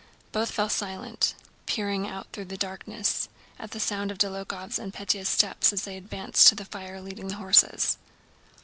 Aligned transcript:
Both 0.31 0.49
fell 0.49 0.67
silent, 0.67 1.35
peering 1.67 2.07
out 2.07 2.25
through 2.33 2.45
the 2.45 2.57
darkness 2.57 3.29
at 3.59 3.69
the 3.69 3.79
sound 3.79 4.09
of 4.09 4.17
Dólokhov's 4.17 4.79
and 4.79 4.91
Pétya's 4.91 5.29
steps 5.29 5.71
as 5.71 5.83
they 5.83 5.95
advanced 5.95 6.47
to 6.47 6.55
the 6.55 6.65
fire 6.65 6.99
leading 6.99 7.27
their 7.27 7.37
horses. 7.37 7.99